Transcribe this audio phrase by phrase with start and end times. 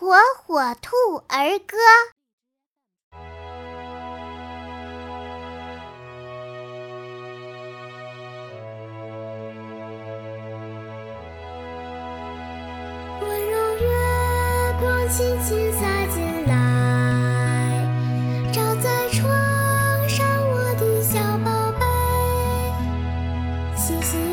[0.00, 0.14] 火
[0.46, 0.90] 火兔
[1.26, 1.76] 儿歌。
[13.20, 13.88] 温柔月
[14.78, 15.80] 光轻轻洒
[16.14, 17.84] 进来，
[18.52, 19.28] 照在窗
[20.08, 21.84] 上，我的小宝贝。
[23.76, 24.27] 星星。